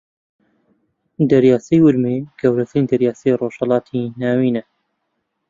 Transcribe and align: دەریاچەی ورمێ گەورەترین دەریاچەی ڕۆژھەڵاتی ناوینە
دەریاچەی 1.29 1.83
ورمێ 1.85 2.15
گەورەترین 2.41 2.85
دەریاچەی 2.91 3.37
ڕۆژھەڵاتی 3.39 4.01
ناوینە 4.21 4.63